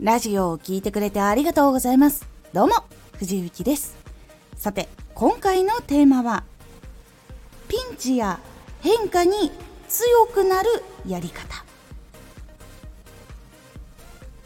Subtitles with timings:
[0.00, 2.24] ラジオを聴いてくれてありがとうございます。
[2.52, 2.74] どうも、
[3.14, 3.96] 藤幸です。
[4.56, 6.44] さて、今回のテーマは、
[7.66, 8.38] ピンチや
[8.80, 9.50] 変化に
[9.88, 10.68] 強くなる
[11.04, 11.64] やり方。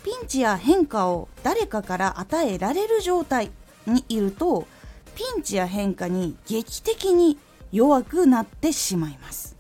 [0.03, 3.51] ピンチや変化を誰かから与えられる状態
[3.87, 4.67] にいると、
[5.15, 7.37] ピンチや変化に劇的に
[7.73, 9.55] 弱くなってしまいます。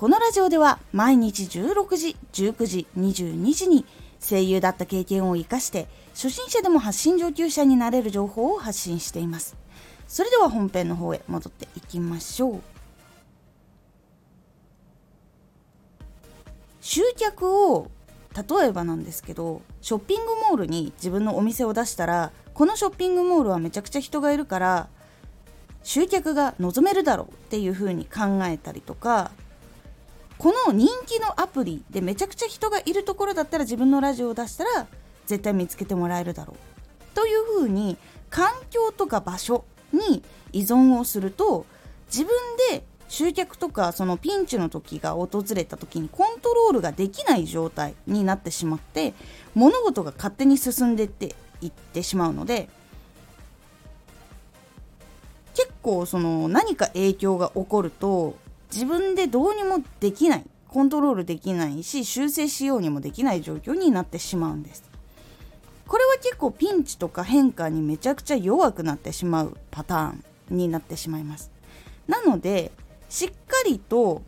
[0.00, 3.84] このラジオでは毎日16時、19時、22時に
[4.18, 9.58] 声優だった経験を生かして初心者でも発信上級者になれる情報を発信しています。
[10.08, 12.60] それでは本編の方へ戻っていきましょう。
[16.80, 17.90] 集客を
[18.34, 24.88] 例えばなんですけどショッピングモールに自分のお店を出したらこのショッピングモールはめちゃくちゃ人がいるから
[25.82, 29.32] 集客が望めるだろうっていうふうに考えたりとか
[30.40, 34.86] この人気のアプリでめちゃくちゃ人がいるところだったら自分のラジオを出したら
[35.26, 37.14] 絶対見つけてもらえるだろう。
[37.14, 37.98] というふうに
[38.30, 41.66] 環境とか場所に依存をすると
[42.06, 42.30] 自分
[42.70, 49.12] で集客とかそのピンチの時が訪れた時にコントロールができない状態になってしまって
[49.54, 52.70] 物事が勝手に進んでっていってしまうので
[55.54, 58.36] 結構その何か影響が起こると
[58.72, 64.88] 自分でどうにもできないコントロールできないし修正しようにもできない状況になってしまうんです。
[65.88, 71.50] これは結構ピンチとか変化にめちゃくちゃ弱くなってしまうパターンになってしまいます。
[72.06, 72.70] なので
[73.08, 74.22] しっかりと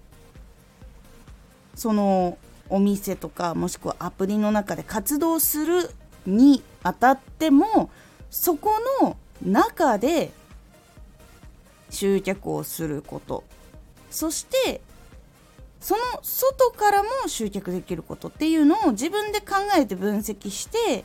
[1.77, 2.37] その
[2.69, 5.91] お店とかもしくはアプリの中で活動する
[6.27, 7.91] にあたっても
[8.31, 10.33] そこの中で
[11.91, 13.45] 集客をすること。
[14.13, 14.81] そして
[15.81, 21.05] その外からも集客できることっていうのを自分で考えて分析して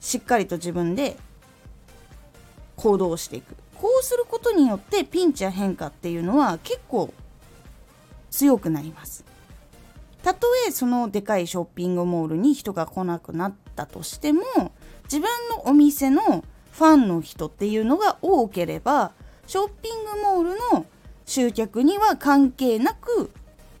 [0.00, 1.16] しっかりと自分で
[2.76, 3.56] 行動していく。
[3.74, 7.12] こうすることによってピンチや変化っていうのは結構
[8.30, 9.24] 強くなります。
[10.22, 14.42] たとえそのでかいショッピングモールに人が来なくなったとしても
[15.04, 19.12] 自分のお店のファンの人っていうのが多ければ
[19.46, 20.86] ショッピングモールの
[21.28, 23.30] 集客には関係なく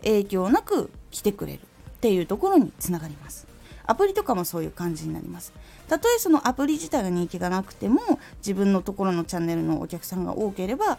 [0.02, 3.46] 影響なく来てくれるっていうところにつながります。
[3.86, 5.54] アプリとかもそういう感じになります。
[5.88, 8.02] たとえそのアプリ自体が人気がなくても
[8.40, 10.98] 自分のところのチャンネルのお客さんが多ければ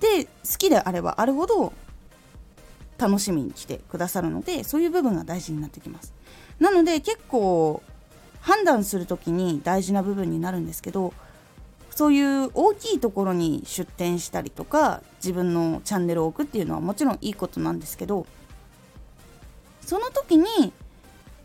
[0.00, 1.72] で好きであればあるほど
[2.98, 6.12] 楽しみに来てくださるのでそういう部分が大事になってきます。
[6.60, 7.82] なので結構
[8.42, 11.14] 判断する時に大事な部分になるんですけど
[11.96, 18.26] そういう大きいところに出店したりとか自分のチャンネルを置くっていうのはもちろんいいことなんですけど
[19.80, 20.44] その時に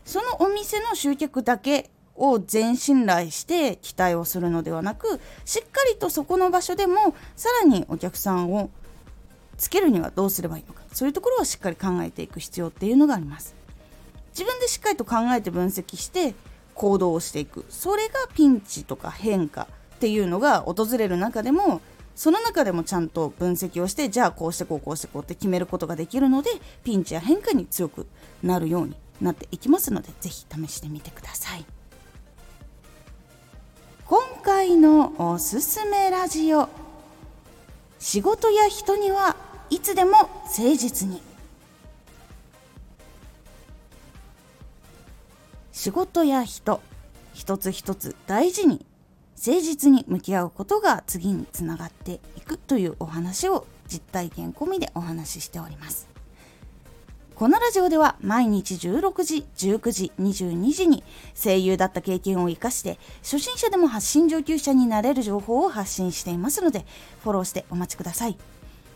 [0.04, 8.68] そのお店の集客だけを全信頼して期待をするのではなくしっかりとそこの場所でもさらにお客さんを
[9.56, 13.54] つけるにはどうすればいいのかそういうところをしっかり考えていく必要っていうのがあります。
[14.32, 16.34] 自分でしっかりと考えて分析して
[16.74, 17.64] 行動をしていく。
[17.70, 19.66] それがピンチとか変化
[20.02, 21.80] っていうのが訪れる中でも
[22.16, 26.50] その中でもちゃんと分析をしてじゃあこうしてこうこうしてこうって決めることができるので
[26.82, 28.08] ピンチや変化に強く
[28.42, 31.64] なるようになっていきますので是非試してみてください。
[34.06, 36.68] 今回のおすすめラジオ
[38.00, 39.36] 仕事や人には
[39.70, 40.10] いつでも
[40.46, 41.22] 誠実に。
[45.70, 46.80] 仕事や人
[47.34, 48.84] 一つ一つ大事に
[49.44, 56.08] 誠実に向き合うことが次につながっていくというお話を実体験込みでお話ししております
[57.34, 61.02] このラジオでは毎日16時、19時、22時に
[61.34, 66.86] 声優だった経験を活かして初心者でも発信上級者になれる情報を発信していますので
[67.24, 68.38] フォローしてお待ちください。